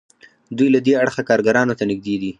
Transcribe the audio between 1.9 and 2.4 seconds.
نږدې دي.